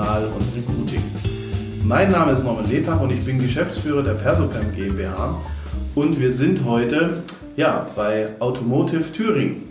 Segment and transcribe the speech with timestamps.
[0.00, 1.02] Personal und Recruiting.
[1.84, 5.38] Mein Name ist Norman Lebach und ich bin Geschäftsführer der Persocam GmbH
[5.94, 7.22] und wir sind heute
[7.56, 9.62] ja, bei Automotive Thüringen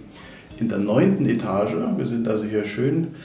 [0.59, 1.73] in der neunten Etage.
[1.97, 3.15] Wir sind also hier schön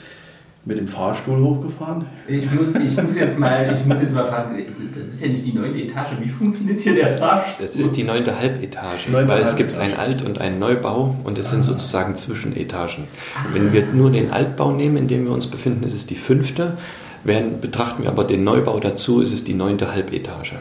[0.65, 2.05] mit dem Fahrstuhl hochgefahren.
[2.27, 5.45] Ich muss, ich muss, jetzt, mal, ich muss jetzt mal fragen, das ist ja nicht
[5.45, 6.13] die neunte Etage.
[6.19, 7.63] Wie funktioniert hier der Fahrstuhl?
[7.63, 9.43] Es ist die neunte Halbetage, neunte weil Halbetage.
[9.43, 11.51] es gibt einen Alt- und einen Neubau und es ah.
[11.51, 13.03] sind sozusagen Zwischenetagen.
[13.35, 13.45] Ah.
[13.53, 16.77] Wenn wir nur den Altbau nehmen, in dem wir uns befinden, ist es die fünfte.
[17.23, 20.55] Während betrachten wir aber den Neubau dazu, ist es die neunte Halbetage.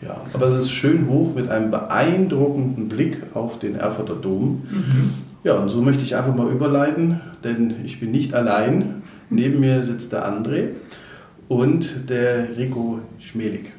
[0.00, 4.62] Ja, aber es ist schön hoch mit einem beeindruckenden Blick auf den Erfurter Dom.
[4.70, 5.14] Mhm.
[5.44, 9.02] Ja, und so möchte ich einfach mal überleiten, denn ich bin nicht allein.
[9.32, 10.68] Neben mir sitzt der André
[11.48, 13.72] und der Rico Schmelig.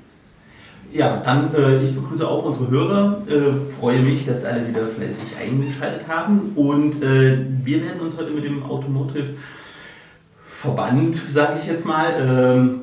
[0.92, 3.22] Ja, dann äh, ich begrüße auch unsere Hörer.
[3.28, 6.52] Äh, freue mich, dass alle wieder fleißig eingeschaltet haben.
[6.56, 9.26] Und äh, wir werden uns heute mit dem Automotive
[10.46, 12.80] Verband, sage ich jetzt mal, ähm,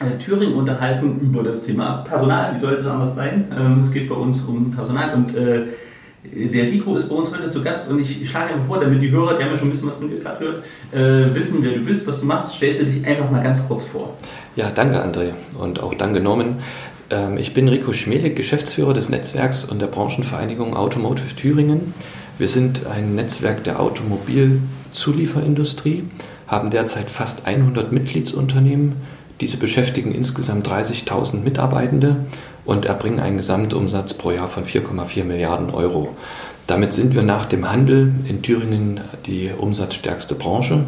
[0.00, 2.54] äh, Thüringen unterhalten über das Thema Personal.
[2.54, 3.46] Wie soll es anders sein?
[3.58, 5.66] Ähm, es geht bei uns um Personal und äh,
[6.32, 9.10] der Rico ist bei uns heute zu Gast und ich schlage einfach vor, damit die
[9.10, 11.72] Hörer, die haben ja schon ein bisschen was von dir gerade gehört, äh, wissen, wer
[11.72, 14.16] du bist, was du machst, stellst du dich einfach mal ganz kurz vor.
[14.56, 16.60] Ja, danke André und auch danke Norman.
[17.10, 21.92] Ähm, ich bin Rico Schmelig, Geschäftsführer des Netzwerks und der Branchenvereinigung Automotive Thüringen.
[22.38, 26.04] Wir sind ein Netzwerk der Automobilzulieferindustrie,
[26.46, 28.94] haben derzeit fast 100 Mitgliedsunternehmen.
[29.40, 32.16] Diese beschäftigen insgesamt 30.000 Mitarbeitende
[32.64, 36.16] und erbringen einen Gesamtumsatz pro Jahr von 4,4 Milliarden Euro.
[36.66, 40.84] Damit sind wir nach dem Handel in Thüringen die umsatzstärkste Branche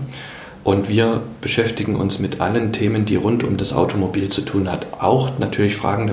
[0.67, 4.87] und wir beschäftigen uns mit allen Themen, die rund um das Automobil zu tun hat.
[4.99, 6.11] Auch natürlich Fragen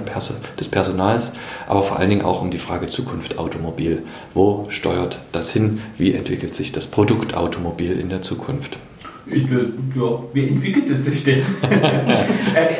[0.60, 1.34] des Personals,
[1.68, 4.04] aber vor allen Dingen auch um die Frage Zukunft Automobil.
[4.36, 5.82] Wo steuert das hin?
[5.98, 8.78] Wie entwickelt sich das Produkt Automobil in der Zukunft?
[9.26, 11.44] Ja, wie entwickelt es sich denn?
[11.62, 12.26] Äh,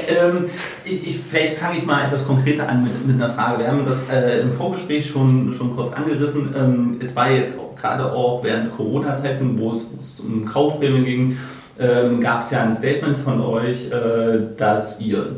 [0.10, 0.46] ähm,
[0.84, 3.60] ich, ich, vielleicht fange ich mal etwas konkreter an mit, mit einer Frage.
[3.60, 6.54] Wir haben das äh, im Vorgespräch schon, schon kurz angerissen.
[6.56, 11.38] Ähm, es war jetzt auch, gerade auch während Corona-Zeiten, wo es, um Kaufprämien ging,
[11.80, 15.38] ähm, gab es ja ein Statement von euch, äh, dass ihr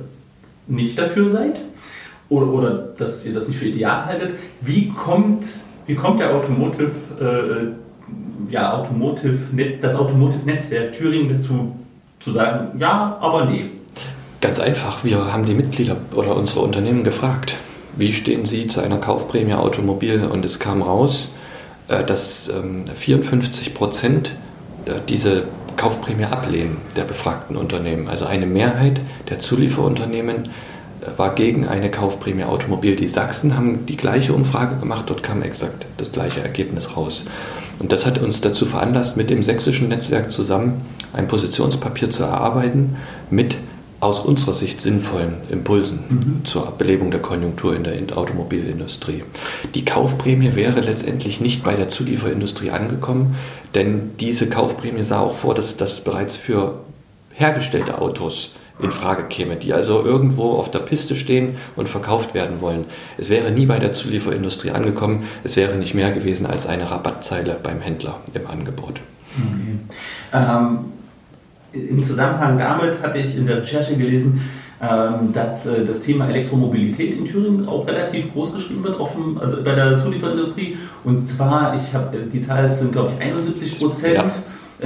[0.68, 1.60] nicht dafür seid
[2.30, 4.32] oder, oder dass ihr das nicht für ideal haltet.
[4.62, 5.46] Wie kommt,
[5.86, 7.85] wie kommt der Automotive äh,
[8.50, 9.38] ja, Automotive,
[9.82, 11.76] das Automotive-Netzwerk Thüringen dazu
[12.20, 13.66] zu sagen, ja, aber nee?
[14.42, 17.56] Ganz einfach, wir haben die Mitglieder oder unsere Unternehmen gefragt,
[17.98, 20.26] wie stehen sie zu einer Kaufprämie Automobil?
[20.26, 21.30] Und es kam raus,
[21.88, 22.52] äh, dass
[22.94, 24.32] 54 ähm, Prozent
[24.86, 25.44] äh, diese
[25.78, 28.08] Kaufprämie ablehnen der befragten Unternehmen.
[28.08, 32.96] Also eine Mehrheit der Zulieferunternehmen äh, war gegen eine Kaufprämie Automobil.
[32.96, 37.26] Die Sachsen haben die gleiche Umfrage gemacht, dort kam exakt das gleiche Ergebnis raus.
[37.80, 40.82] Und das hat uns dazu veranlasst, mit dem sächsischen Netzwerk zusammen
[41.14, 42.96] ein Positionspapier zu erarbeiten
[43.30, 43.56] mit
[44.00, 46.46] aus unserer Sicht sinnvollen Impulsen mhm.
[46.46, 49.24] zur Belebung der Konjunktur in der Automobilindustrie.
[49.74, 53.36] Die Kaufprämie wäre letztendlich nicht bei der Zulieferindustrie angekommen,
[53.74, 56.82] denn diese Kaufprämie sah auch vor, dass das bereits für
[57.34, 62.62] hergestellte Autos in Frage käme, die also irgendwo auf der Piste stehen und verkauft werden
[62.62, 62.86] wollen.
[63.18, 67.58] Es wäre nie bei der Zulieferindustrie angekommen, es wäre nicht mehr gewesen als eine Rabattzeile
[67.62, 69.00] beim Händler im Angebot.
[69.38, 69.78] Okay.
[70.34, 70.80] Ähm,
[71.72, 74.42] Im Zusammenhang damit hatte ich in der Recherche gelesen,
[74.82, 79.38] ähm, dass äh, das Thema Elektromobilität in Thüringen auch relativ groß geschrieben wird, auch schon
[79.38, 80.78] also bei der Zulieferindustrie.
[81.06, 84.16] Und zwar, ich habe die Zahl sind glaube ich 71 Prozent.
[84.16, 84.30] Ja äh,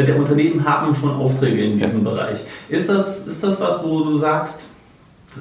[0.05, 2.11] der Unternehmen haben schon Aufträge in diesem ja.
[2.11, 2.39] Bereich.
[2.69, 4.65] Ist das, ist das was, wo du sagst,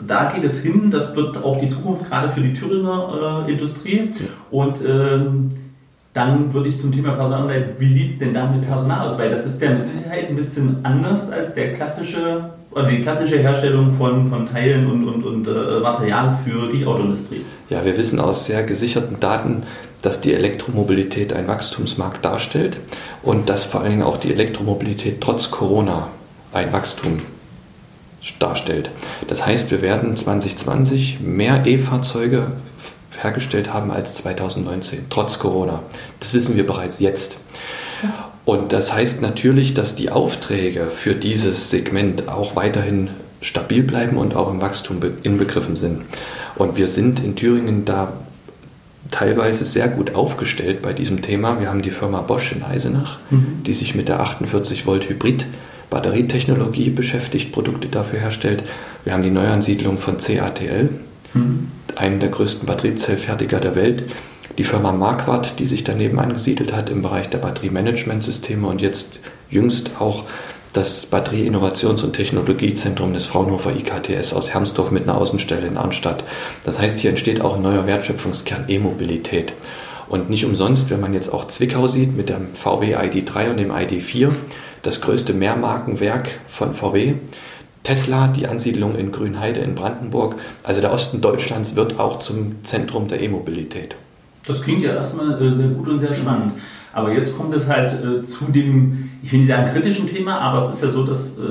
[0.07, 4.11] da geht es hin, das wird auch die Zukunft gerade für die Thüringer äh, Industrie.
[4.13, 4.27] Ja.
[4.51, 5.49] Und ähm,
[6.13, 9.19] dann würde ich zum Thema Personal, wie sieht es denn da mit Personal aus?
[9.19, 13.39] Weil das ist ja mit Sicherheit ein bisschen anders als der klassische, oder die klassische
[13.39, 17.45] Herstellung von, von Teilen und, und, und äh, Material für die Autoindustrie.
[17.71, 19.63] Ja, wir wissen aus sehr gesicherten Daten,
[20.03, 22.77] dass die Elektromobilität ein Wachstumsmarkt darstellt
[23.23, 26.09] und dass vor allen Dingen auch die Elektromobilität trotz Corona
[26.53, 27.23] ein Wachstum
[28.39, 28.91] darstellt.
[29.27, 32.53] Das heißt, wir werden 2020 mehr E-Fahrzeuge
[33.21, 35.83] hergestellt haben als 2019, trotz Corona.
[36.21, 37.39] Das wissen wir bereits jetzt.
[38.45, 43.11] Und das heißt natürlich, dass die Aufträge für dieses Segment auch weiterhin
[43.41, 46.03] stabil bleiben und auch im Wachstum inbegriffen sind.
[46.57, 48.13] Und wir sind in Thüringen da
[49.11, 51.61] teilweise sehr gut aufgestellt bei diesem Thema.
[51.61, 53.63] Wir haben die Firma Bosch in Eisenach, mhm.
[53.65, 55.47] die sich mit der 48 Volt Hybrid
[55.91, 58.63] Batterietechnologie beschäftigt, Produkte dafür herstellt.
[59.05, 60.91] Wir haben die Neuansiedlung von CATL,
[61.33, 61.69] mhm.
[61.97, 64.05] einem der größten Batteriezellfertiger der Welt.
[64.59, 69.21] Die Firma Marquardt, die sich daneben angesiedelt hat im Bereich der Batteriemanagementsysteme und jetzt
[69.51, 70.25] jüngst auch
[70.73, 76.25] das Batterie-Innovations- und Technologiezentrum des Fraunhofer IKTS aus Hermsdorf mit einer Außenstelle in Arnstadt.
[76.65, 79.53] Das heißt, hier entsteht auch ein neuer Wertschöpfungskern E-Mobilität.
[80.09, 83.71] Und nicht umsonst, wenn man jetzt auch Zwickau sieht mit dem VW ID3 und dem
[83.71, 84.31] ID4,
[84.83, 87.15] das größte Mehrmarkenwerk von VW,
[87.83, 90.37] Tesla, die Ansiedlung in Grünheide in Brandenburg.
[90.63, 93.97] Also der Osten Deutschlands wird auch zum Zentrum der E-Mobilität.
[94.47, 96.55] Das klingt ja erstmal äh, sehr gut und sehr spannend.
[96.93, 100.63] Aber jetzt kommt es halt äh, zu dem, ich will nicht sagen kritischen Thema, aber
[100.63, 101.43] es ist ja so, dass äh,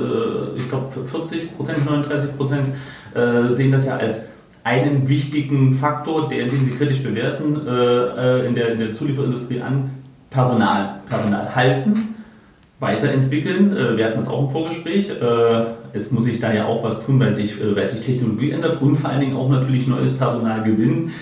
[0.56, 2.68] ich glaube 40 Prozent, 39 Prozent
[3.14, 4.28] äh, sehen das ja als
[4.64, 9.60] einen wichtigen Faktor, der, den sie kritisch bewerten, äh, äh, in, der, in der Zulieferindustrie
[9.60, 9.90] an
[10.30, 11.00] Personal.
[11.08, 12.14] Personal halten,
[12.78, 13.74] weiterentwickeln.
[13.74, 15.10] Äh, wir hatten das auch im Vorgespräch.
[15.92, 18.96] es muss sich da ja auch was tun, weil sich, weil sich Technologie ändert und
[18.96, 21.12] vor allen Dingen auch natürlich neues Personal gewinnen.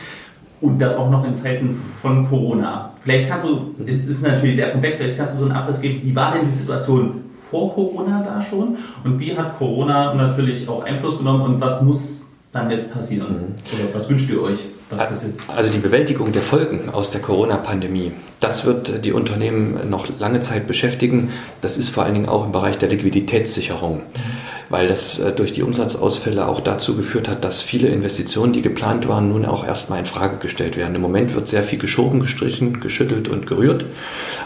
[0.60, 2.92] Und das auch noch in Zeiten von Corona.
[3.06, 6.00] Vielleicht kannst du, es ist natürlich sehr komplex, vielleicht kannst du so einen Abriss geben,
[6.02, 10.82] wie war denn die Situation vor Corona da schon und wie hat Corona natürlich auch
[10.84, 13.28] Einfluss genommen und was muss dann jetzt passieren?
[13.28, 13.78] Mhm.
[13.78, 14.58] Oder was wünscht ihr euch?
[14.90, 15.34] Was passiert?
[15.48, 20.66] Also die Bewältigung der Folgen aus der Corona-Pandemie, das wird die Unternehmen noch lange Zeit
[20.66, 21.32] beschäftigen.
[21.60, 23.98] Das ist vor allen Dingen auch im Bereich der Liquiditätssicherung.
[23.98, 28.62] Mhm weil das äh, durch die Umsatzausfälle auch dazu geführt hat, dass viele Investitionen, die
[28.62, 30.94] geplant waren, nun auch erstmal in Frage gestellt werden.
[30.94, 33.84] Im Moment wird sehr viel geschoben, gestrichen, geschüttelt und gerührt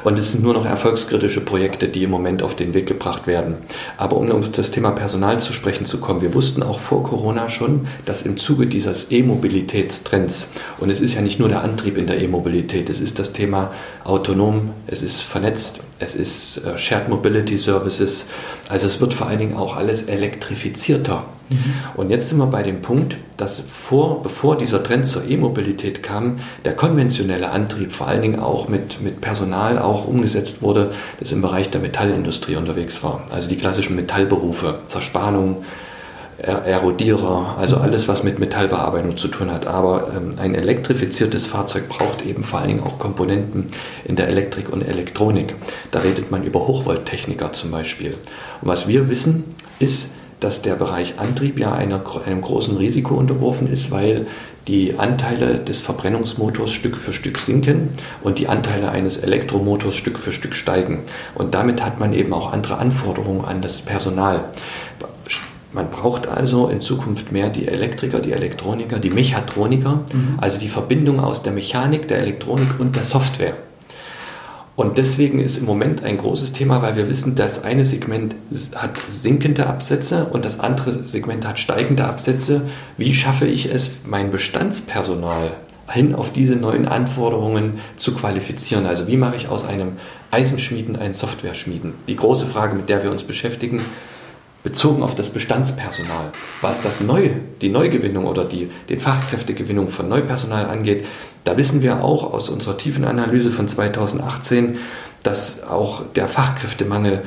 [0.04, 3.56] und es sind nur noch erfolgskritische Projekte, die im Moment auf den Weg gebracht werden.
[3.96, 7.48] Aber um auf das Thema Personal zu sprechen zu kommen, wir wussten auch vor Corona
[7.48, 10.29] schon, dass im Zuge dieses E-Mobilitätstrends,
[10.78, 13.72] und es ist ja nicht nur der Antrieb in der E-Mobilität, es ist das Thema
[14.04, 18.26] autonom, es ist vernetzt, es ist äh, Shared Mobility Services,
[18.68, 21.24] also es wird vor allen Dingen auch alles elektrifizierter.
[21.50, 21.74] Mhm.
[21.94, 26.38] Und jetzt sind wir bei dem Punkt, dass vor, bevor dieser Trend zur E-Mobilität kam,
[26.64, 31.42] der konventionelle Antrieb vor allen Dingen auch mit, mit Personal auch umgesetzt wurde, das im
[31.42, 33.22] Bereich der Metallindustrie unterwegs war.
[33.30, 35.64] Also die klassischen Metallberufe, Zerspannung,
[36.42, 39.66] Erodierer, also alles, was mit Metallbearbeitung zu tun hat.
[39.66, 43.66] Aber ähm, ein elektrifiziertes Fahrzeug braucht eben vor allen Dingen auch Komponenten
[44.04, 45.54] in der Elektrik und Elektronik.
[45.90, 48.16] Da redet man über Hochvolttechniker zum Beispiel.
[48.60, 49.44] Und was wir wissen,
[49.78, 54.26] ist, dass der Bereich Antrieb ja einer, einem großen Risiko unterworfen ist, weil
[54.68, 57.90] die Anteile des Verbrennungsmotors Stück für Stück sinken
[58.22, 61.02] und die Anteile eines Elektromotors Stück für Stück steigen.
[61.34, 64.44] Und damit hat man eben auch andere Anforderungen an das Personal.
[65.72, 70.38] Man braucht also in Zukunft mehr die Elektriker, die Elektroniker, die Mechatroniker, mhm.
[70.40, 73.54] also die Verbindung aus der Mechanik, der Elektronik und der Software.
[74.80, 78.34] Und deswegen ist im Moment ein großes Thema, weil wir wissen, das eine Segment
[78.74, 82.62] hat sinkende Absätze und das andere Segment hat steigende Absätze.
[82.96, 85.50] Wie schaffe ich es, mein Bestandspersonal
[85.92, 88.86] hin auf diese neuen Anforderungen zu qualifizieren?
[88.86, 89.98] Also wie mache ich aus einem
[90.30, 91.92] Eisenschmieden einen Software-Schmieden?
[92.08, 93.82] Die große Frage, mit der wir uns beschäftigen,
[94.62, 96.32] bezogen auf das Bestandspersonal.
[96.60, 101.06] Was das Neue, die Neugewinnung oder die, die Fachkräftegewinnung von Neupersonal angeht,
[101.44, 104.78] da wissen wir auch aus unserer tiefen Analyse von 2018,
[105.22, 107.22] dass auch der Fachkräftemangel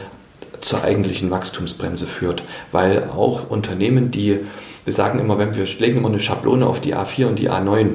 [0.61, 4.39] zur eigentlichen Wachstumsbremse führt, weil auch Unternehmen, die,
[4.85, 7.87] wir sagen immer, wenn wir legen immer eine Schablone auf die A4 und die A9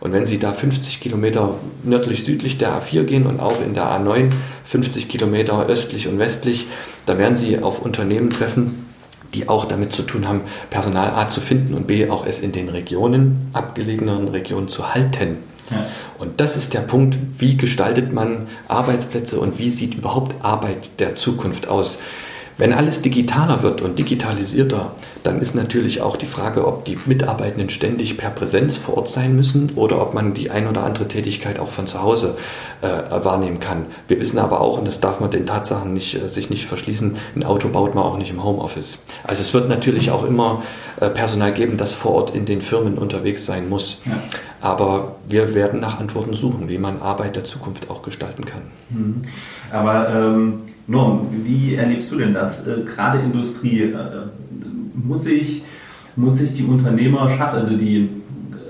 [0.00, 4.30] und wenn Sie da 50 Kilometer nördlich-südlich der A4 gehen und auch in der A9
[4.64, 6.66] 50 Kilometer östlich und westlich,
[7.06, 8.83] da werden Sie auf Unternehmen treffen,
[9.34, 12.52] die auch damit zu tun haben, Personal A zu finden und B auch es in
[12.52, 15.38] den Regionen, abgelegeneren Regionen zu halten.
[15.70, 15.86] Ja.
[16.18, 21.16] Und das ist der Punkt, wie gestaltet man Arbeitsplätze und wie sieht überhaupt Arbeit der
[21.16, 21.98] Zukunft aus.
[22.56, 24.92] Wenn alles digitaler wird und digitalisierter,
[25.24, 29.34] dann ist natürlich auch die Frage, ob die Mitarbeitenden ständig per Präsenz vor Ort sein
[29.34, 32.36] müssen oder ob man die ein oder andere Tätigkeit auch von zu Hause
[32.82, 32.86] äh,
[33.24, 33.86] wahrnehmen kann.
[34.06, 37.16] Wir wissen aber auch, und das darf man den Tatsachen nicht, äh, sich nicht verschließen,
[37.34, 39.02] ein Auto baut man auch nicht im Homeoffice.
[39.24, 40.62] Also es wird natürlich auch immer
[41.00, 44.02] äh, Personal geben, das vor Ort in den Firmen unterwegs sein muss.
[44.04, 44.12] Ja.
[44.60, 48.62] Aber wir werden nach Antworten suchen, wie man Arbeit der Zukunft auch gestalten kann.
[48.90, 49.22] Mhm.
[49.72, 52.66] Aber ähm Norm, wie erlebst du denn das?
[52.66, 54.26] Äh, gerade Industrie, äh,
[54.94, 55.62] muss sich,
[56.16, 58.08] muss sich die Unternehmerschaft, also die,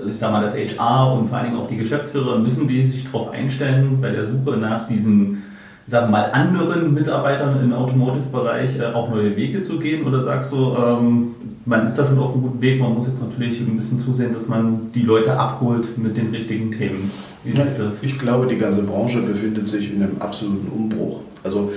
[0.07, 2.83] äh, ich sag mal, das HR und vor allen Dingen auch die Geschäftsführer, müssen die
[2.85, 5.43] sich darauf einstellen, bei der Suche nach diesen,
[5.87, 10.07] sagen wir mal, anderen Mitarbeitern im Automotive-Bereich äh, auch neue Wege zu gehen?
[10.07, 13.21] Oder sagst du, ähm, man ist da schon auf einem guten Weg, man muss jetzt
[13.21, 17.11] natürlich ein bisschen zusehen, dass man die Leute abholt mit den richtigen Themen.
[17.43, 18.01] Wie ist das?
[18.03, 21.21] Ich glaube, die ganze Branche befindet sich in einem absoluten Umbruch.
[21.43, 21.71] Also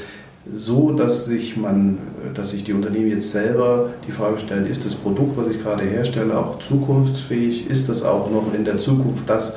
[0.55, 1.99] so, dass sich man,
[2.35, 5.85] dass sich die Unternehmen jetzt selber die Frage stellen, ist das Produkt, was ich gerade
[5.85, 7.69] herstelle, auch zukunftsfähig?
[7.69, 9.57] Ist das auch noch in der Zukunft das,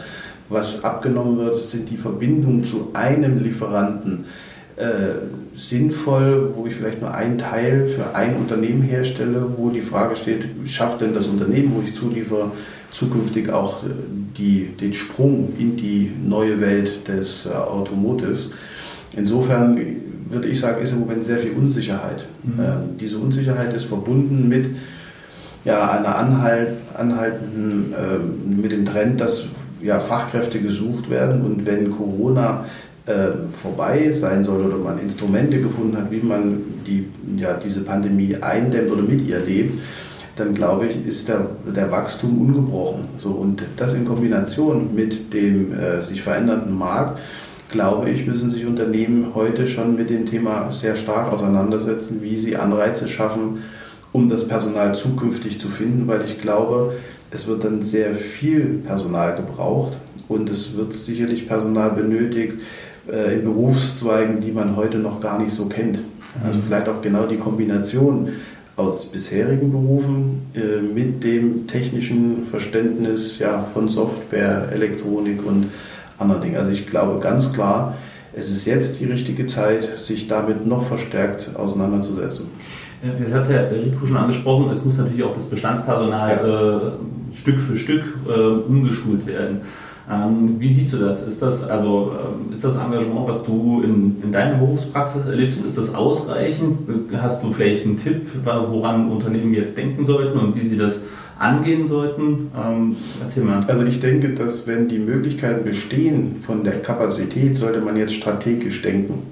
[0.49, 1.61] was abgenommen wird?
[1.61, 4.25] Sind die Verbindungen zu einem Lieferanten
[4.75, 10.15] äh, sinnvoll, wo ich vielleicht nur einen Teil für ein Unternehmen herstelle, wo die Frage
[10.15, 12.51] steht, schafft denn das Unternehmen, wo ich zuliefere,
[12.91, 13.87] zukünftig auch äh,
[14.37, 18.49] die, den Sprung in die neue Welt des äh, Automotives.
[19.15, 19.77] Insofern
[20.31, 22.25] würde ich sagen, ist im Moment sehr viel Unsicherheit.
[22.43, 22.59] Mhm.
[22.59, 24.67] Ähm, diese Unsicherheit ist verbunden mit
[25.63, 29.45] ja, einer Anhalt, anhaltenden, äh, mit dem Trend, dass
[29.81, 32.65] ja, Fachkräfte gesucht werden und wenn Corona
[33.05, 37.07] äh, vorbei sein soll oder man Instrumente gefunden hat, wie man die,
[37.37, 39.79] ja, diese Pandemie eindämmt oder mit ihr lebt,
[40.35, 43.05] dann glaube ich, ist der, der Wachstum ungebrochen.
[43.17, 47.19] So, und das in Kombination mit dem äh, sich verändernden Markt,
[47.71, 52.55] glaube ich, müssen sich Unternehmen heute schon mit dem Thema sehr stark auseinandersetzen, wie sie
[52.55, 53.63] Anreize schaffen,
[54.11, 56.93] um das Personal zukünftig zu finden, weil ich glaube,
[57.31, 59.93] es wird dann sehr viel Personal gebraucht
[60.27, 62.55] und es wird sicherlich Personal benötigt
[63.09, 65.99] äh, in Berufszweigen, die man heute noch gar nicht so kennt.
[66.45, 66.63] Also mhm.
[66.67, 68.29] vielleicht auch genau die Kombination
[68.75, 75.67] aus bisherigen Berufen äh, mit dem technischen Verständnis ja, von Software, Elektronik und
[76.21, 76.57] anderen Dingen.
[76.57, 77.95] Also ich glaube ganz klar,
[78.33, 82.45] es ist jetzt die richtige Zeit, sich damit noch verstärkt auseinanderzusetzen.
[83.19, 86.77] Jetzt hat Herr Rico schon angesprochen, es muss natürlich auch das Bestandspersonal ja.
[86.77, 89.61] äh, Stück für Stück äh, umgeschult werden.
[90.09, 91.27] Ähm, wie siehst du das?
[91.27, 95.77] Ist das also ähm, ist das Engagement, was du in, in deiner Berufspraxis erlebst, ist
[95.77, 96.79] das ausreichend?
[97.17, 101.01] Hast du vielleicht einen Tipp, woran Unternehmen jetzt denken sollten und wie sie das
[101.41, 102.51] angehen sollten?
[102.55, 103.63] Ähm, erzähl mal.
[103.67, 108.81] Also ich denke, dass wenn die Möglichkeiten bestehen von der Kapazität, sollte man jetzt strategisch
[108.81, 109.23] denken.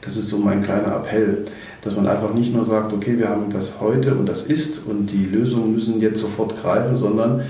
[0.00, 1.44] Das ist so mein kleiner Appell,
[1.82, 5.06] dass man einfach nicht nur sagt, okay, wir haben das heute und das ist und
[5.06, 7.42] die Lösungen müssen jetzt sofort greifen, sondern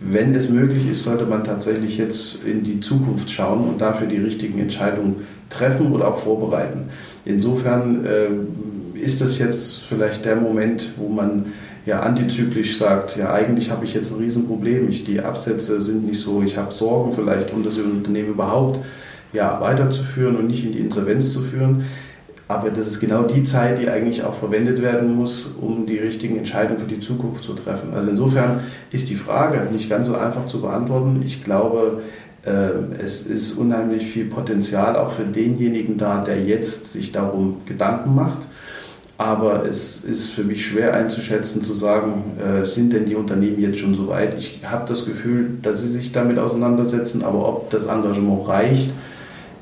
[0.00, 4.18] wenn es möglich ist, sollte man tatsächlich jetzt in die Zukunft schauen und dafür die
[4.18, 6.90] richtigen Entscheidungen treffen oder auch vorbereiten.
[7.24, 8.28] Insofern äh,
[8.98, 11.46] ist das jetzt vielleicht der Moment, wo man
[11.86, 16.20] ja antizyklisch sagt, ja eigentlich habe ich jetzt ein Riesenproblem, ich, die Absätze sind nicht
[16.20, 18.80] so, ich habe Sorgen vielleicht, um das Unternehmen überhaupt
[19.32, 21.84] ja, weiterzuführen und nicht in die Insolvenz zu führen.
[22.48, 26.36] Aber das ist genau die Zeit, die eigentlich auch verwendet werden muss, um die richtigen
[26.36, 27.94] Entscheidungen für die Zukunft zu treffen.
[27.94, 31.22] Also insofern ist die Frage nicht ganz so einfach zu beantworten.
[31.24, 32.02] Ich glaube,
[32.44, 38.16] äh, es ist unheimlich viel Potenzial auch für denjenigen da, der jetzt sich darum Gedanken
[38.16, 38.48] macht.
[39.20, 43.78] Aber es ist für mich schwer einzuschätzen, zu sagen, äh, sind denn die Unternehmen jetzt
[43.78, 44.32] schon so weit?
[44.38, 48.88] Ich habe das Gefühl, dass sie sich damit auseinandersetzen, aber ob das Engagement reicht,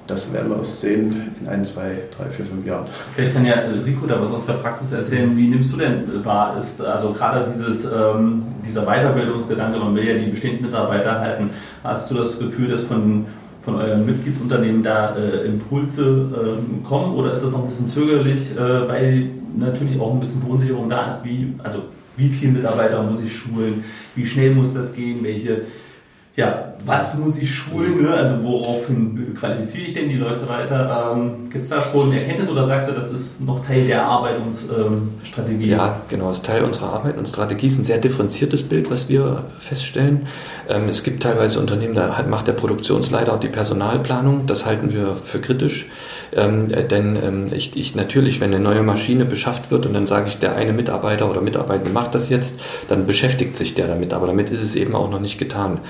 [0.06, 2.86] das werden wir uns sehen in ein, zwei, drei, vier, fünf Jahren.
[3.16, 5.36] Vielleicht kann ja Rico da was aus der Praxis erzählen.
[5.36, 6.56] Wie nimmst du denn wahr?
[6.56, 11.50] Ist also gerade dieses, ähm, dieser Weiterbildungsgedanke, man will ja die bestehenden Mitarbeiter halten.
[11.82, 13.26] Hast du das Gefühl, dass von,
[13.62, 18.56] von euren Mitgliedsunternehmen da äh, Impulse äh, kommen oder ist das noch ein bisschen zögerlich,
[18.56, 21.24] äh, weil natürlich auch ein bisschen Verunsicherung da ist?
[21.24, 21.84] Wie, also
[22.16, 23.84] wie viele Mitarbeiter muss ich schulen?
[24.14, 25.22] Wie schnell muss das gehen?
[25.22, 25.62] Welche
[26.38, 28.10] ja, was muss ich schulen, ne?
[28.10, 31.12] also woraufhin qualifiziere ich denn die Leute weiter?
[31.14, 35.64] Ähm, Gibt es da schon Erkenntnisse oder sagst du, das ist noch Teil der Arbeitungsstrategie?
[35.64, 37.66] Ähm, ja, genau, ist Teil unserer Arbeit und Strategie.
[37.66, 40.26] ist ein sehr differenziertes Bild, was wir feststellen.
[40.68, 44.46] Ähm, es gibt teilweise Unternehmen, da macht der Produktionsleiter die Personalplanung.
[44.46, 45.86] Das halten wir für kritisch.
[46.32, 50.28] Ähm, denn ähm, ich, ich, natürlich, wenn eine neue Maschine beschafft wird und dann sage
[50.28, 54.12] ich, der eine Mitarbeiter oder Mitarbeiter macht das jetzt, dann beschäftigt sich der damit.
[54.12, 55.80] Aber damit ist es eben auch noch nicht getan.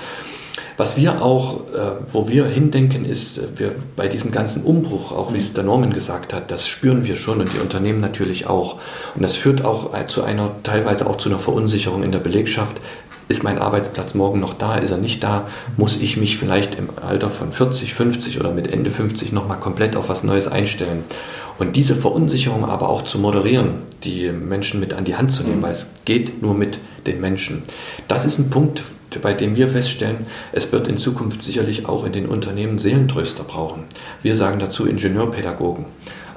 [0.77, 5.33] Was wir auch, äh, wo wir hindenken, ist, äh, wir bei diesem ganzen Umbruch, auch
[5.33, 8.79] wie es der Norman gesagt hat, das spüren wir schon und die Unternehmen natürlich auch.
[9.15, 12.77] Und das führt auch äh, zu einer, teilweise auch zu einer Verunsicherung in der Belegschaft.
[13.27, 14.77] Ist mein Arbeitsplatz morgen noch da?
[14.77, 15.47] Ist er nicht da?
[15.77, 19.95] Muss ich mich vielleicht im Alter von 40, 50 oder mit Ende 50 nochmal komplett
[19.95, 21.03] auf was Neues einstellen?
[21.59, 25.61] Und diese Verunsicherung aber auch zu moderieren, die Menschen mit an die Hand zu nehmen,
[25.61, 27.63] weil es geht nur mit den Menschen.
[28.07, 28.81] Das ist ein Punkt,
[29.17, 33.85] bei dem wir feststellen, es wird in Zukunft sicherlich auch in den Unternehmen Seelentröster brauchen.
[34.21, 35.85] Wir sagen dazu Ingenieurpädagogen.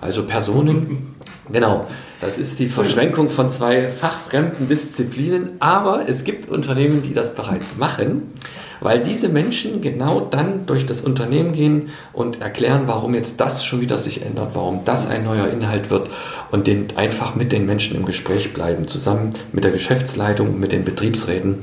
[0.00, 1.14] Also Personen,
[1.52, 1.86] genau,
[2.20, 7.76] das ist die Verschränkung von zwei fachfremden Disziplinen, aber es gibt Unternehmen, die das bereits
[7.76, 8.32] machen,
[8.80, 13.80] weil diese Menschen genau dann durch das Unternehmen gehen und erklären, warum jetzt das schon
[13.80, 16.10] wieder sich ändert, warum das ein neuer Inhalt wird
[16.50, 20.84] und den einfach mit den Menschen im Gespräch bleiben, zusammen mit der Geschäftsleitung, mit den
[20.84, 21.60] Betriebsräten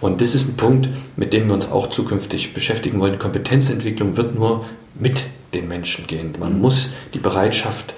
[0.00, 3.18] und das ist ein Punkt, mit dem wir uns auch zukünftig beschäftigen wollen.
[3.18, 4.64] Kompetenzentwicklung wird nur
[4.98, 5.22] mit
[5.54, 6.32] den Menschen gehen.
[6.38, 6.60] Man mhm.
[6.60, 7.94] muss die Bereitschaft,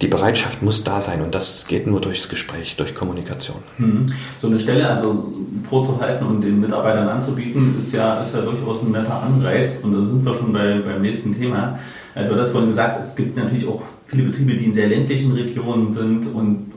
[0.00, 3.58] die Bereitschaft muss da sein und das geht nur durchs Gespräch, durch Kommunikation.
[3.78, 4.06] Mhm.
[4.38, 5.32] So eine Stelle also
[5.68, 10.04] vorzuhalten und den Mitarbeitern anzubieten, ist ja, ist ja durchaus ein netter Anreiz und da
[10.04, 11.78] sind wir schon bei, beim nächsten Thema.
[12.14, 15.88] Du hast vorhin gesagt, es gibt natürlich auch viele Betriebe, die in sehr ländlichen Regionen
[15.90, 16.71] sind und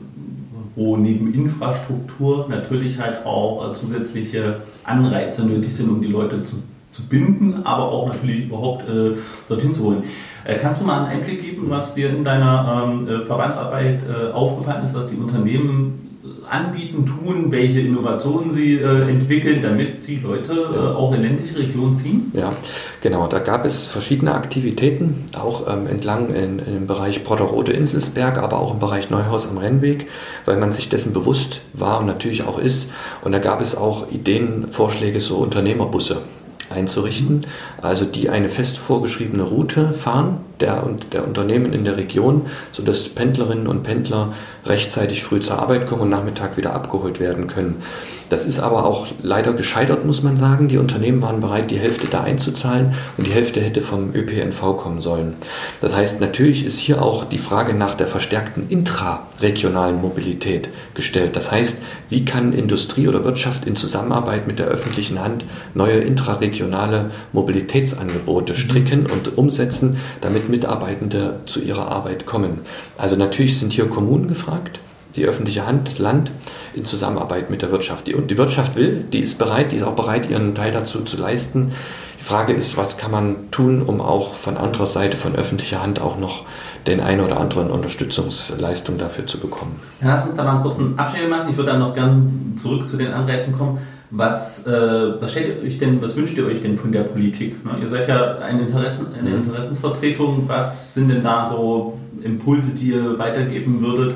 [0.76, 6.56] wo neben Infrastruktur natürlich halt auch äh, zusätzliche Anreize nötig sind, um die Leute zu,
[6.92, 9.16] zu binden, aber auch natürlich überhaupt äh,
[9.48, 10.04] dorthin zu holen.
[10.44, 14.30] Äh, kannst du mal einen Einblick geben, was dir in deiner ähm, äh, Verbandsarbeit äh,
[14.32, 16.05] aufgefallen ist, was die Unternehmen
[16.48, 21.94] anbieten, tun, welche Innovationen sie äh, entwickeln, damit sie Leute äh, auch in ländliche Regionen
[21.94, 22.30] ziehen?
[22.34, 22.52] Ja,
[23.00, 23.26] genau.
[23.26, 28.78] Da gab es verschiedene Aktivitäten, auch ähm, entlang in, dem Bereich Porterode-Inselsberg, aber auch im
[28.78, 30.08] Bereich Neuhaus am Rennweg,
[30.44, 32.90] weil man sich dessen bewusst war und natürlich auch ist.
[33.22, 36.22] Und da gab es auch Ideen, Vorschläge, so Unternehmerbusse
[36.70, 37.46] einzurichten,
[37.80, 43.66] also die eine fest vorgeschriebene Route fahren der, der Unternehmen in der Region, sodass Pendlerinnen
[43.66, 44.32] und Pendler
[44.64, 47.82] rechtzeitig früh zur Arbeit kommen und Nachmittag wieder abgeholt werden können.
[48.28, 50.68] Das ist aber auch leider gescheitert, muss man sagen.
[50.68, 55.00] Die Unternehmen waren bereit, die Hälfte da einzuzahlen und die Hälfte hätte vom ÖPNV kommen
[55.00, 55.34] sollen.
[55.80, 61.36] Das heißt, natürlich ist hier auch die Frage nach der verstärkten intraregionalen Mobilität gestellt.
[61.36, 67.10] Das heißt, wie kann Industrie oder Wirtschaft in Zusammenarbeit mit der öffentlichen Hand neue intraregionale
[67.32, 72.60] Mobilitätsangebote stricken und umsetzen, damit Mitarbeitende zu ihrer Arbeit kommen.
[72.98, 74.80] Also natürlich sind hier Kommunen gefragt,
[75.16, 76.30] die öffentliche Hand, das Land
[76.74, 78.08] in Zusammenarbeit mit der Wirtschaft.
[78.12, 81.16] Und die Wirtschaft will, die ist bereit, die ist auch bereit, ihren Teil dazu zu
[81.20, 81.72] leisten.
[82.20, 86.00] Die Frage ist, was kann man tun, um auch von anderer Seite, von öffentlicher Hand
[86.00, 86.44] auch noch
[86.86, 89.72] den einen oder anderen Unterstützungsleistung dafür zu bekommen.
[90.00, 91.48] Ja, lass uns da mal einen kurzen Abschnitt machen.
[91.50, 93.78] Ich würde dann noch gern zurück zu den Anreizen kommen.
[94.10, 97.64] Was, äh, was, stellt ihr euch denn, was wünscht ihr euch denn von der Politik?
[97.64, 97.72] Ne?
[97.82, 99.36] Ihr seid ja eine, Interessen, eine mhm.
[99.44, 100.44] Interessensvertretung.
[100.46, 104.14] Was sind denn da so Impulse, die ihr weitergeben würdet?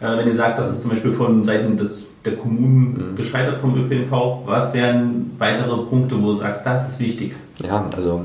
[0.00, 3.16] Äh, wenn ihr sagt, das ist zum Beispiel von Seiten des, der Kommunen mhm.
[3.16, 7.34] gescheitert vom ÖPNV, was wären weitere Punkte, wo du sagst, das ist wichtig?
[7.64, 8.22] Ja, also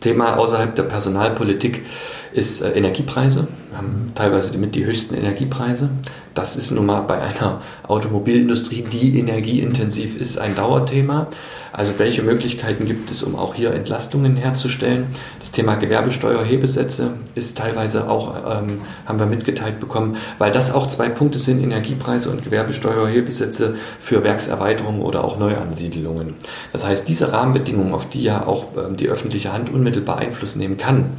[0.00, 1.84] Thema außerhalb der Personalpolitik
[2.32, 3.46] ist äh, Energiepreise.
[3.70, 5.90] Wir haben teilweise mit die höchsten Energiepreise.
[6.34, 11.28] Das ist nun mal bei einer Automobilindustrie, die energieintensiv ist, ein Dauerthema.
[11.74, 15.06] Also welche Möglichkeiten gibt es, um auch hier Entlastungen herzustellen?
[15.40, 21.08] Das Thema Gewerbesteuerhebesätze ist teilweise auch, ähm, haben wir mitgeteilt bekommen, weil das auch zwei
[21.08, 26.34] Punkte sind, Energiepreise und Gewerbesteuerhebesätze für Werkserweiterungen oder auch Neuansiedelungen.
[26.72, 31.16] Das heißt, diese Rahmenbedingungen, auf die ja auch die öffentliche Hand unmittelbar Einfluss nehmen kann,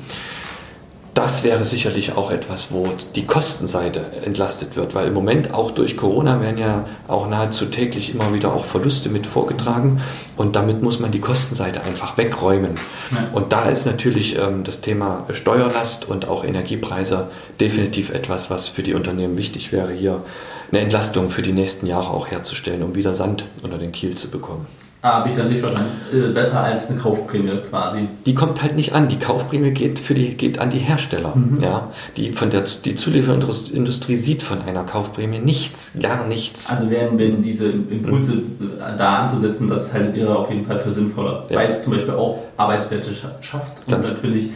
[1.14, 5.96] das wäre sicherlich auch etwas, wo die Kostenseite entlastet wird, weil im Moment auch durch
[5.96, 10.02] Corona werden ja auch nahezu täglich immer wieder auch Verluste mit vorgetragen
[10.38, 12.80] und damit muss man die Kostenseite einfach wegräumen.
[13.12, 13.28] Ja.
[13.32, 17.28] Und da ist natürlich ähm, das Thema Steuerlast und auch Energiepreise
[17.60, 20.24] definitiv etwas, was für die Unternehmen wichtig wäre, hier
[20.72, 24.32] eine Entlastung für die nächsten Jahre auch herzustellen, um wieder Sand unter den Kiel zu
[24.32, 24.66] bekommen.
[25.06, 25.92] Ah, habe ich dann nicht verstanden.
[26.14, 28.08] Äh, besser als eine Kaufprämie quasi.
[28.26, 29.10] Die kommt halt nicht an.
[29.10, 31.34] Die Kaufprämie geht, für die, geht an die Hersteller.
[31.36, 31.60] Mhm.
[31.62, 36.70] Ja, die, von der, die Zulieferindustrie sieht von einer Kaufprämie nichts, gar nichts.
[36.70, 38.44] Also werden, wenn diese Impulse
[38.98, 41.48] da anzusetzen, das haltet ihr auf jeden Fall für sinnvoller.
[41.50, 41.58] Ja.
[41.58, 43.12] Weil es zum Beispiel auch Arbeitsplätze
[43.42, 44.52] schafft und Ganz natürlich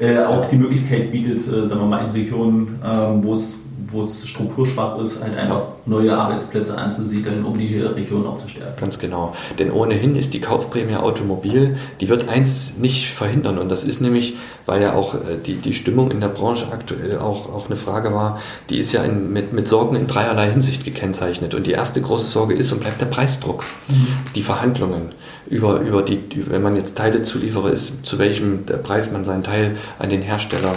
[0.00, 4.02] äh, auch die Möglichkeit bietet, äh, sagen wir mal, in Regionen, äh, wo es wo
[4.02, 8.78] es strukturschwach ist, halt einfach neue Arbeitsplätze anzusiedeln, um die Region auch zu stärken.
[8.78, 9.34] Ganz genau.
[9.58, 13.58] Denn ohnehin ist die Kaufprämie Automobil, die wird eins nicht verhindern.
[13.58, 17.18] Und das ist nämlich, weil ja auch äh, die, die Stimmung in der Branche aktuell
[17.18, 18.40] auch, auch eine Frage war,
[18.70, 21.54] die ist ja in, mit, mit Sorgen in dreierlei Hinsicht gekennzeichnet.
[21.54, 24.08] Und die erste große Sorge ist und bleibt der Preisdruck, mhm.
[24.34, 25.12] die Verhandlungen
[25.52, 29.76] über, über die, wenn man jetzt Teile zuliefere, ist, zu welchem Preis man seinen Teil
[29.98, 30.74] an den Hersteller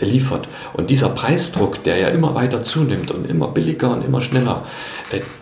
[0.00, 0.48] liefert.
[0.72, 4.64] Und dieser Preisdruck, der ja immer weiter zunimmt und immer billiger und immer schneller,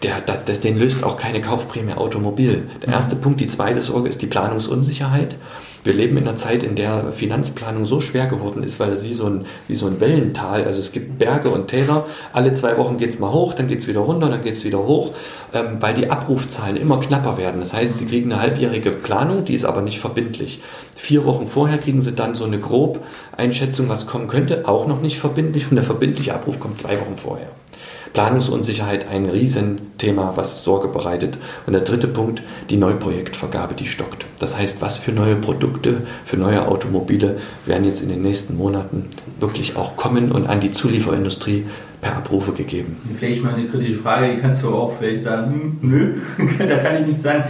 [0.03, 2.69] der, der, den löst auch keine Kaufprämie Automobil.
[2.83, 5.37] Der erste Punkt, die zweite Sorge ist die Planungsunsicherheit.
[5.85, 9.13] Wir leben in einer Zeit, in der Finanzplanung so schwer geworden ist, weil es wie
[9.13, 12.97] so ein, wie so ein Wellental, also es gibt Berge und Täler, alle zwei Wochen
[12.97, 15.13] geht es mal hoch, dann geht es wieder runter, dann geht es wieder hoch,
[15.53, 17.61] ähm, weil die Abrufzahlen immer knapper werden.
[17.61, 20.63] Das heißt, sie kriegen eine halbjährige Planung, die ist aber nicht verbindlich.
[20.97, 25.19] Vier Wochen vorher kriegen sie dann so eine Grobeinschätzung, was kommen könnte, auch noch nicht
[25.19, 27.49] verbindlich und der verbindliche Abruf kommt zwei Wochen vorher.
[28.15, 31.37] Planungsunsicherheit ein Riesenthema, was Sorge bereitet.
[31.67, 34.25] Und der dritte Punkt, die Neuprojektvergabe, die stockt.
[34.39, 39.07] Das heißt, was für neue Produkte, für neue Automobile werden jetzt in den nächsten Monaten
[39.41, 41.67] wirklich auch kommen und an die Zulieferindustrie
[42.01, 42.97] per Abrufe gegeben.
[43.17, 46.15] Vielleicht mal eine kritische Frage, die kannst du auch vielleicht sagen, hm, nö,
[46.69, 47.45] da kann ich nichts sagen.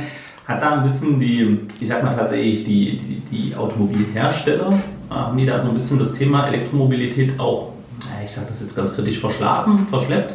[0.46, 4.79] Hat da ein bisschen die, ich sag mal tatsächlich, die, die, die Automobilhersteller,
[5.11, 7.74] haben die da so ein bisschen das Thema Elektromobilität auch
[8.24, 10.35] ich sage das jetzt ganz kritisch, verschlafen, verschleppt, äh,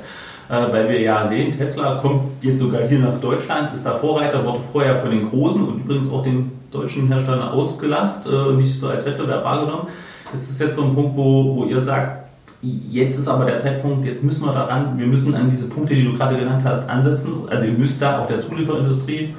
[0.55, 4.59] weil wir ja sehen, Tesla kommt jetzt sogar hier nach Deutschland, ist da Vorreiter, wurde
[4.71, 9.05] vorher von den Großen und übrigens auch den deutschen Herstellern ausgelacht, äh, nicht so als
[9.05, 9.87] Wettbewerb wahrgenommen.
[10.33, 12.29] Ist jetzt so ein Punkt, wo, wo ihr sagt,
[12.61, 16.03] Jetzt ist aber der Zeitpunkt, jetzt müssen wir daran, wir müssen an diese Punkte, die
[16.03, 17.43] du gerade genannt hast, ansetzen.
[17.49, 19.33] Also ihr müsst da auch der Zulieferindustrie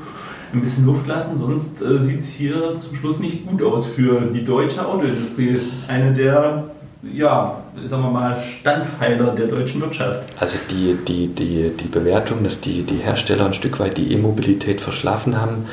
[0.55, 4.23] ein bisschen Luft lassen, sonst äh, sieht es hier zum Schluss nicht gut aus für
[4.23, 5.61] die deutsche Autoindustrie.
[5.87, 6.64] Eine der,
[7.12, 10.29] ja, sagen wir mal, Standpfeiler der deutschen Wirtschaft.
[10.38, 14.81] Also die, die, die, die Bewertung, dass die, die Hersteller ein Stück weit die E-Mobilität
[14.81, 15.66] verschlafen haben,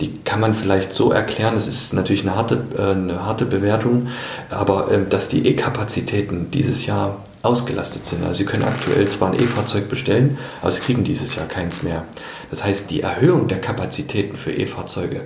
[0.00, 4.08] die kann man vielleicht so erklären, es ist natürlich eine harte, äh, eine harte Bewertung,
[4.50, 8.24] aber äh, dass die E-Kapazitäten dieses Jahr ausgelastet sind.
[8.24, 12.04] Also Sie können aktuell zwar ein E-Fahrzeug bestellen, aber Sie kriegen dieses Jahr keins mehr.
[12.50, 15.22] Das heißt, die Erhöhung der Kapazitäten für E-Fahrzeuge,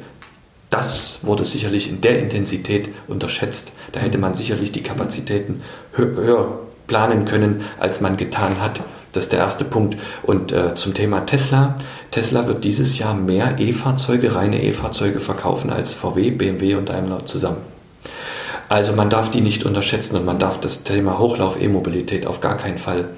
[0.70, 3.72] das wurde sicherlich in der Intensität unterschätzt.
[3.92, 8.80] Da hätte man sicherlich die Kapazitäten höher planen können, als man getan hat.
[9.12, 9.96] Das ist der erste Punkt.
[10.22, 11.76] Und äh, zum Thema Tesla.
[12.10, 17.58] Tesla wird dieses Jahr mehr E-Fahrzeuge, reine E-Fahrzeuge verkaufen als VW, BMW und Daimler zusammen.
[18.68, 22.78] Also man darf die nicht unterschätzen und man darf das Thema Hochlauf-E-Mobilität auf gar keinen
[22.78, 23.16] Fall unterschätzen.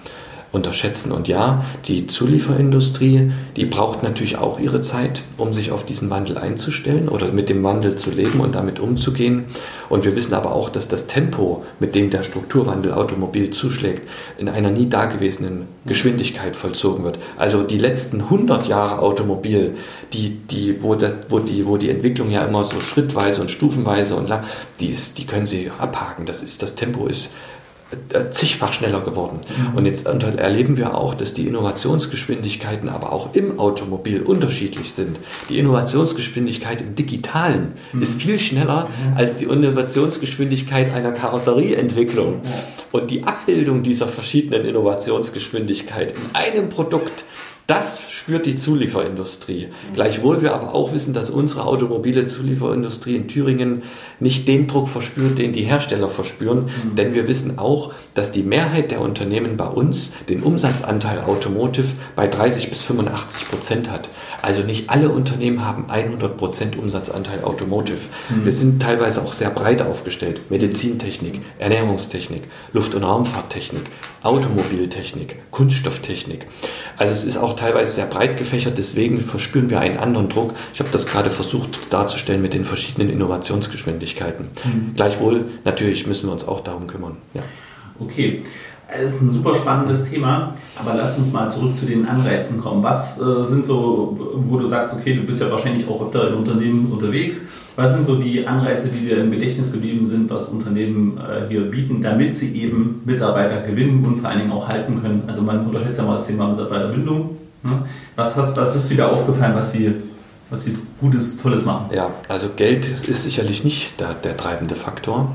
[0.50, 6.38] Und ja, die Zulieferindustrie, die braucht natürlich auch ihre Zeit, um sich auf diesen Wandel
[6.38, 9.44] einzustellen oder mit dem Wandel zu leben und damit umzugehen.
[9.90, 14.08] Und wir wissen aber auch, dass das Tempo, mit dem der Strukturwandel Automobil zuschlägt,
[14.38, 17.18] in einer nie dagewesenen Geschwindigkeit vollzogen wird.
[17.36, 19.76] Also die letzten 100 Jahre Automobil,
[20.14, 24.16] die, die, wo, das, wo, die, wo die Entwicklung ja immer so schrittweise und stufenweise
[24.16, 24.44] und lang,
[24.80, 26.24] die, ist, die können Sie abhaken.
[26.24, 27.30] Das, ist, das Tempo ist
[28.30, 29.40] zigfach schneller geworden.
[29.48, 29.78] Mhm.
[29.78, 35.16] Und jetzt erleben wir auch, dass die Innovationsgeschwindigkeiten aber auch im Automobil unterschiedlich sind.
[35.48, 38.02] Die Innovationsgeschwindigkeit im Digitalen mhm.
[38.02, 39.16] ist viel schneller mhm.
[39.16, 42.42] als die Innovationsgeschwindigkeit einer Karosserieentwicklung.
[42.92, 47.24] Und die Abbildung dieser verschiedenen Innovationsgeschwindigkeit in einem Produkt
[47.68, 49.68] das spürt die Zulieferindustrie.
[49.94, 53.82] Gleichwohl wir aber auch wissen, dass unsere automobile Zulieferindustrie in Thüringen
[54.20, 56.64] nicht den Druck verspürt, den die Hersteller verspüren.
[56.64, 56.96] Mhm.
[56.96, 62.26] Denn wir wissen auch, dass die Mehrheit der Unternehmen bei uns den Umsatzanteil Automotive bei
[62.26, 64.08] 30 bis 85 Prozent hat.
[64.40, 68.00] Also nicht alle Unternehmen haben 100 Prozent Umsatzanteil Automotive.
[68.28, 68.44] Mhm.
[68.44, 70.50] Wir sind teilweise auch sehr breit aufgestellt.
[70.50, 73.82] Medizintechnik, Ernährungstechnik, Luft- und Raumfahrttechnik,
[74.22, 76.46] Automobiltechnik, Kunststofftechnik.
[76.96, 80.54] Also es ist auch teilweise sehr breit gefächert, deswegen verspüren wir einen anderen Druck.
[80.72, 84.48] Ich habe das gerade versucht darzustellen mit den verschiedenen Innovationsgeschwindigkeiten.
[84.64, 84.94] Mhm.
[84.94, 87.16] Gleichwohl, natürlich müssen wir uns auch darum kümmern.
[87.34, 87.42] Ja.
[88.00, 88.44] Okay.
[88.90, 92.82] Es ist ein super spannendes Thema, aber lass uns mal zurück zu den Anreizen kommen.
[92.82, 96.34] Was äh, sind so, wo du sagst, okay, du bist ja wahrscheinlich auch öfter in
[96.34, 97.42] Unternehmen unterwegs.
[97.76, 101.70] Was sind so die Anreize, die dir im Gedächtnis geblieben sind, was Unternehmen äh, hier
[101.70, 105.22] bieten, damit sie eben Mitarbeiter gewinnen und vor allen Dingen auch halten können?
[105.26, 107.36] Also man unterschätzt ja mal das Thema Mitarbeiterbindung.
[107.62, 107.82] Ne?
[108.16, 109.92] Was, hast, was ist dir da aufgefallen, was sie,
[110.48, 111.90] was sie Gutes, Tolles machen?
[111.94, 115.30] Ja, also Geld ist, sicherlich nicht der, der treibende Faktor.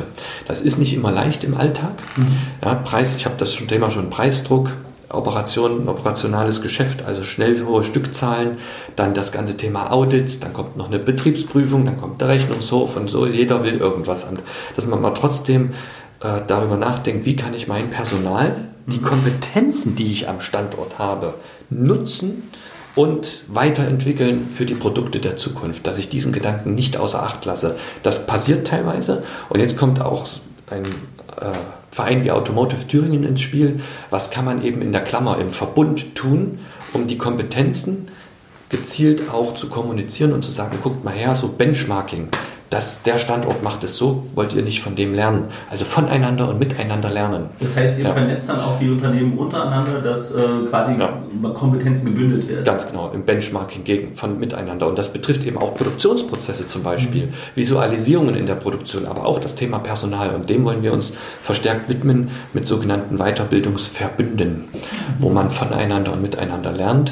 [0.49, 1.93] Das ist nicht immer leicht im Alltag.
[2.17, 2.37] Mhm.
[2.65, 4.71] Ja, Preis, ich habe das schon Thema schon Preisdruck,
[5.11, 8.59] Operation, operationales Geschäft, also schnell hohe Stückzahlen,
[8.97, 13.09] dann das ganze Thema Audits, dann kommt noch eine Betriebsprüfung, dann kommt der Rechnungshof und
[13.09, 14.27] so, jeder will irgendwas.
[14.77, 15.71] Dass man mal trotzdem
[16.21, 18.55] äh, darüber nachdenkt, wie kann ich mein Personal
[18.87, 21.35] die Kompetenzen, die ich am Standort habe,
[21.69, 22.51] nutzen
[22.95, 27.79] und weiterentwickeln für die Produkte der Zukunft, dass ich diesen Gedanken nicht außer Acht lasse.
[28.03, 30.27] Das passiert teilweise und jetzt kommt auch
[30.69, 31.53] ein äh,
[31.91, 33.81] Verein wie Automotive Thüringen ins Spiel.
[34.11, 36.59] Was kann man eben in der Klammer im Verbund tun,
[36.93, 38.09] um die Kompetenzen
[38.69, 42.29] gezielt auch zu kommunizieren und zu sagen, guckt mal her, so Benchmarking
[42.71, 45.47] dass der Standort macht es so, wollt ihr nicht von dem lernen.
[45.71, 47.47] Also voneinander und miteinander lernen.
[47.59, 48.13] Das heißt, ihr ja.
[48.13, 51.13] vernetzt dann auch die Unternehmen untereinander, dass äh, quasi ja.
[51.53, 52.65] Kompetenzen gebündelt werden.
[52.65, 54.87] Ganz genau, im Benchmarking gegen, von miteinander.
[54.87, 57.33] Und das betrifft eben auch Produktionsprozesse zum Beispiel, mhm.
[57.57, 60.31] Visualisierungen in der Produktion, aber auch das Thema Personal.
[60.31, 64.69] Und dem wollen wir uns verstärkt widmen mit sogenannten Weiterbildungsverbünden, mhm.
[65.19, 67.11] wo man voneinander und miteinander lernt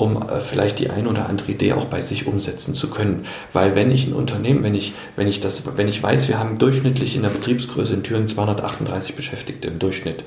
[0.00, 3.26] um äh, vielleicht die ein oder andere Idee auch bei sich umsetzen zu können.
[3.52, 6.58] Weil wenn ich ein Unternehmen, wenn ich, wenn ich das, wenn ich weiß, wir haben
[6.58, 10.24] durchschnittlich in der Betriebsgröße in Thüringen 238 Beschäftigte im Durchschnitt,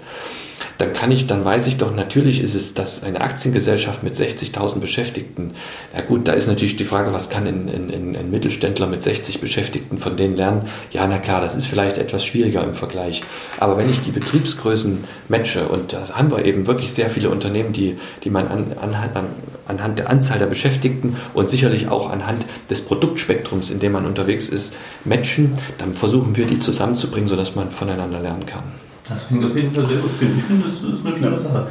[0.77, 4.79] dann kann ich, dann weiß ich doch, natürlich ist es das eine Aktiengesellschaft mit 60.000
[4.79, 5.51] Beschäftigten.
[5.95, 9.39] Ja gut, da ist natürlich die Frage, was kann ein, ein, ein Mittelständler mit 60
[9.39, 10.67] Beschäftigten von denen lernen?
[10.91, 13.23] Ja, na klar, das ist vielleicht etwas schwieriger im Vergleich.
[13.59, 17.73] Aber wenn ich die Betriebsgrößen matche, und da haben wir eben wirklich sehr viele Unternehmen,
[17.73, 19.25] die, die man an, an, an,
[19.67, 24.49] anhand der Anzahl der Beschäftigten und sicherlich auch anhand des Produktspektrums, in dem man unterwegs
[24.49, 28.63] ist, matchen, dann versuchen wir die zusammenzubringen, sodass man voneinander lernen kann.
[29.07, 30.11] Das klingt auf jeden Fall sehr gut.
[30.19, 31.67] Ich finde, das ist eine schöne Sache.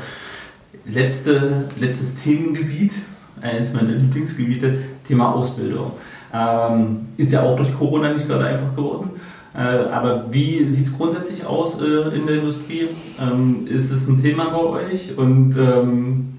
[0.84, 2.92] Letzte, letztes Themengebiet,
[3.40, 5.92] eines meiner Lieblingsgebiete, Thema Ausbildung.
[6.32, 9.10] Ähm, ist ja auch durch Corona nicht gerade einfach geworden.
[9.54, 9.58] Äh,
[9.90, 12.88] aber wie sieht es grundsätzlich aus äh, in der Industrie?
[13.20, 15.16] Ähm, ist es ein Thema bei euch?
[15.16, 16.31] Und ähm,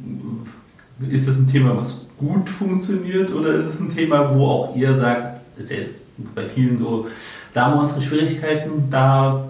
[1.10, 3.34] ist das ein Thema, was gut funktioniert?
[3.34, 6.02] Oder ist es ein Thema, wo auch ihr sagt, ist ja jetzt
[6.36, 7.08] bei vielen so,
[7.54, 9.44] da haben wir unsere Schwierigkeiten, da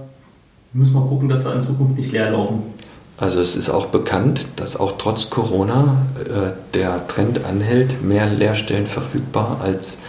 [0.73, 2.63] müssen wir gucken, dass wir in Zukunft nicht leer laufen.
[3.17, 8.87] Also es ist auch bekannt, dass auch trotz Corona äh, der Trend anhält, mehr Lehrstellen
[8.87, 9.99] verfügbar als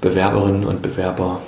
[0.00, 1.40] Bewerberinnen und Bewerber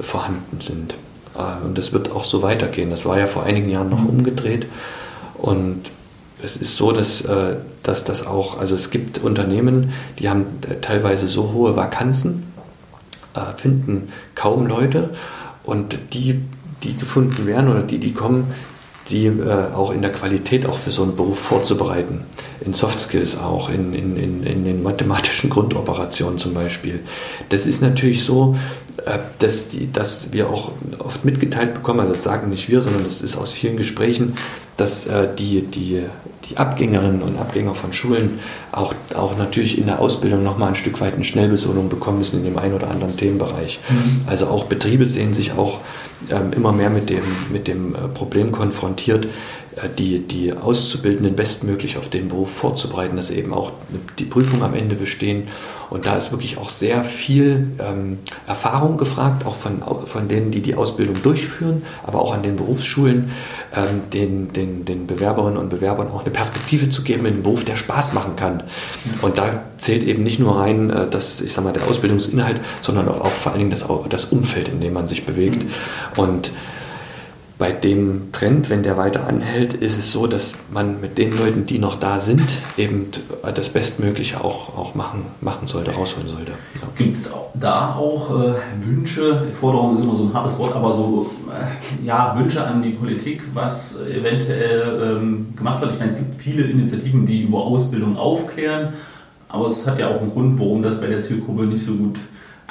[0.00, 0.94] vorhanden sind.
[1.36, 2.90] Äh, und das wird auch so weitergehen.
[2.90, 4.08] Das war ja vor einigen Jahren noch mhm.
[4.08, 4.66] umgedreht.
[5.34, 5.90] Und
[6.42, 10.46] es ist so, dass, äh, dass das auch, also es gibt Unternehmen, die haben
[10.80, 12.52] teilweise so hohe Vakanzen,
[13.34, 15.10] äh, finden kaum Leute
[15.64, 16.42] und die
[16.82, 18.52] die gefunden werden oder die, die kommen,
[19.10, 22.22] die äh, auch in der Qualität auch für so einen Beruf vorzubereiten.
[22.64, 27.00] In Soft Skills auch, in, in, in, in den mathematischen Grundoperationen zum Beispiel.
[27.48, 28.56] Das ist natürlich so,
[29.04, 33.04] äh, dass, die, dass wir auch oft mitgeteilt bekommen, also das sagen nicht wir, sondern
[33.04, 34.34] das ist aus vielen Gesprächen,
[34.76, 36.04] dass äh, die, die,
[36.48, 38.40] die Abgängerinnen und Abgänger von Schulen
[38.72, 42.44] auch, auch natürlich in der Ausbildung nochmal ein Stück weit eine Schnellbesohnung bekommen müssen in
[42.44, 43.80] dem einen oder anderen Themenbereich.
[43.88, 44.22] Mhm.
[44.26, 45.80] Also auch Betriebe sehen sich auch
[46.30, 49.28] ähm, immer mehr mit dem, mit dem äh, Problem konfrontiert,
[49.98, 53.72] die, die Auszubildenden bestmöglich auf den Beruf vorzubereiten, dass eben auch
[54.18, 55.48] die Prüfung am Ende bestehen.
[55.88, 60.62] Und da ist wirklich auch sehr viel ähm, Erfahrung gefragt, auch von, von denen, die
[60.62, 63.30] die Ausbildung durchführen, aber auch an den Berufsschulen,
[63.76, 67.66] ähm, den, den, den Bewerberinnen und Bewerbern auch eine Perspektive zu geben in einen Beruf,
[67.66, 68.62] der Spaß machen kann.
[69.20, 73.08] Und da zählt eben nicht nur rein, äh, das, ich sag mal, der Ausbildungsinhalt, sondern
[73.08, 75.62] auch, auch vor allen Dingen das, das Umfeld, in dem man sich bewegt.
[76.16, 76.52] Und
[77.62, 81.64] bei dem Trend, wenn der weiter anhält, ist es so, dass man mit den Leuten,
[81.64, 82.42] die noch da sind,
[82.76, 83.06] eben
[83.54, 86.50] das Bestmögliche auch, auch machen, machen sollte, rausholen sollte.
[86.50, 86.88] Ja.
[86.96, 91.30] Gibt es da auch äh, Wünsche, Forderung ist immer so ein hartes Wort, aber so
[91.52, 95.92] äh, ja, Wünsche an die Politik, was eventuell ähm, gemacht wird?
[95.92, 98.88] Ich meine, es gibt viele Initiativen, die über Ausbildung aufklären,
[99.48, 102.18] aber es hat ja auch einen Grund, warum das bei der Zielgruppe nicht so gut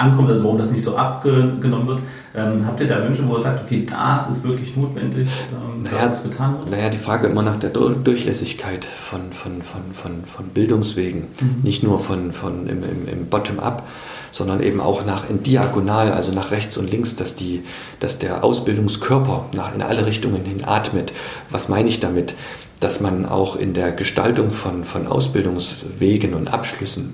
[0.01, 1.99] ankommt, also warum das nicht so abgenommen wird.
[2.33, 5.97] Ähm, habt ihr da Wünsche, wo ihr sagt, okay, das ist wirklich notwendig, ähm, naja,
[5.97, 6.71] dass das getan wird?
[6.71, 11.57] Naja, die Frage immer nach der Durchlässigkeit von, von, von, von, von Bildungswegen, mhm.
[11.63, 13.83] nicht nur von, von im, im, im Bottom-up,
[14.31, 17.63] sondern eben auch nach in diagonal, also nach rechts und links, dass, die,
[17.99, 21.11] dass der Ausbildungskörper nach, in alle Richtungen hin atmet.
[21.49, 22.33] Was meine ich damit?
[22.79, 27.13] Dass man auch in der Gestaltung von, von Ausbildungswegen und Abschlüssen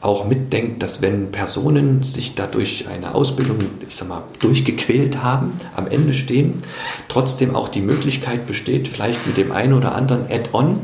[0.00, 3.58] auch mitdenkt, dass wenn Personen sich dadurch eine Ausbildung,
[3.88, 6.62] ich sag mal, durchgequält haben, am Ende stehen,
[7.08, 10.78] trotzdem auch die Möglichkeit besteht, vielleicht mit dem einen oder anderen Add-on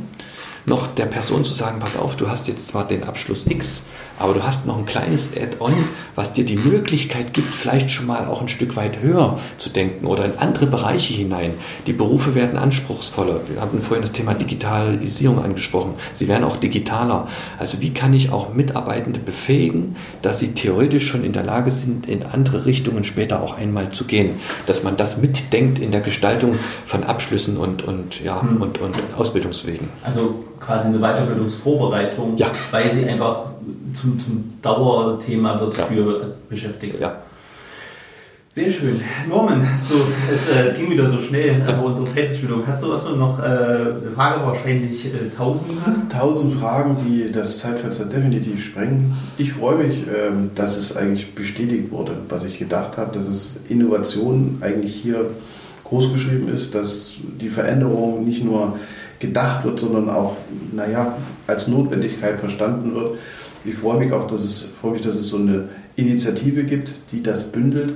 [0.67, 3.85] noch der Person zu sagen, pass auf, du hast jetzt zwar den Abschluss X,
[4.19, 5.73] aber du hast noch ein kleines Add-on,
[6.15, 10.07] was dir die Möglichkeit gibt, vielleicht schon mal auch ein Stück weit höher zu denken
[10.07, 11.55] oder in andere Bereiche hinein.
[11.87, 13.41] Die Berufe werden anspruchsvoller.
[13.49, 15.95] Wir hatten vorhin das Thema Digitalisierung angesprochen.
[16.13, 17.29] Sie werden auch digitaler.
[17.59, 22.09] Also wie kann ich auch Mitarbeitende befähigen, dass sie theoretisch schon in der Lage sind,
[22.09, 24.41] in andere Richtungen später auch einmal zu gehen.
[24.67, 28.63] Dass man das mitdenkt in der Gestaltung von Abschlüssen und, und, ja, hm.
[28.63, 29.89] und, und Ausbildungswegen.
[30.03, 32.51] Also quasi eine Weiterbildungsvorbereitung, ja.
[32.71, 33.54] weil sie einfach
[34.01, 35.85] zum, zum Dauerthema wird ja.
[35.87, 37.01] für Beschäftigte.
[37.01, 37.17] Ja.
[38.55, 39.01] Sehr schön.
[39.29, 39.95] Norman, hast du,
[40.33, 43.43] es äh, ging wieder so schnell, aber unsere Zeitschulung, hast du, hast du noch äh,
[43.43, 45.73] eine Frage wahrscheinlich äh, tausend?
[46.09, 49.17] Tausend Fragen, die das Zeitfenster definitiv sprengen.
[49.39, 53.55] Ich freue mich, ähm, dass es eigentlich bestätigt wurde, was ich gedacht habe, dass es
[53.69, 55.31] Innovation eigentlich hier
[55.83, 58.79] groß geschrieben ist, dass die Veränderung nicht nur
[59.19, 60.37] gedacht wird, sondern auch,
[60.73, 61.17] naja,
[61.49, 63.19] als Notwendigkeit verstanden wird.
[63.65, 67.23] Ich freue mich auch, dass es, freue mich, dass es so eine Initiative gibt, die
[67.23, 67.95] das bündelt.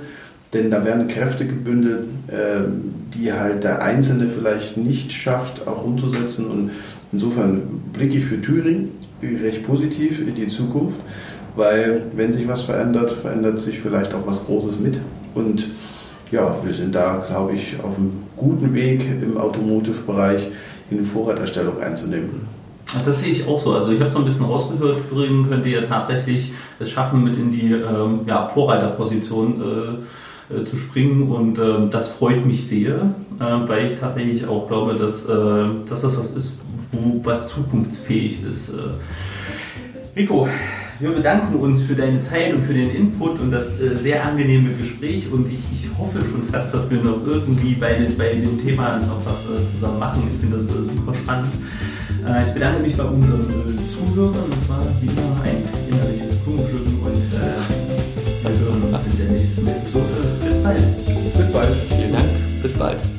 [0.55, 6.47] Denn da werden Kräfte gebündelt, ähm, die halt der Einzelne vielleicht nicht schafft, auch umzusetzen.
[6.47, 6.71] Und
[7.13, 11.01] insofern blicke ich für Thüringen recht positiv in die Zukunft,
[11.55, 14.99] weil wenn sich was verändert, verändert sich vielleicht auch was Großes mit.
[15.35, 15.67] Und
[16.31, 20.47] ja, wir sind da, glaube ich, auf einem guten Weg im Automotive-Bereich
[20.91, 22.58] in Vorraterstellung einzunehmen.
[23.05, 23.75] Das sehe ich auch so.
[23.75, 27.51] Also ich habe so ein bisschen rausgehört, Thüringen könnte ja tatsächlich es schaffen, mit in
[27.51, 29.61] die ähm, ja, Vorreiterposition
[30.51, 34.67] äh, äh, zu springen und äh, das freut mich sehr, äh, weil ich tatsächlich auch
[34.69, 36.59] glaube, dass, äh, dass das was ist,
[36.91, 38.71] wo, was zukunftsfähig ist.
[38.71, 40.19] Äh.
[40.19, 40.49] Rico,
[40.99, 45.31] wir bedanken uns für deine Zeit und für den Input und das sehr angenehme Gespräch
[45.31, 49.25] und ich, ich hoffe schon fast, dass wir noch irgendwie bei, bei dem Thema noch
[49.25, 50.23] was zusammen machen.
[50.33, 51.49] Ich finde das super spannend.
[52.29, 54.51] Äh, ich bedanke mich bei unseren äh, Zuhörern.
[54.51, 59.67] Das war wie immer ein innerliches Blumenpflücken und äh, wir hören uns in der nächsten
[59.67, 60.15] Episode.
[60.45, 60.97] Bis bald.
[61.37, 61.67] Bis bald.
[61.67, 62.29] Vielen Dank.
[62.63, 63.18] Bis bald.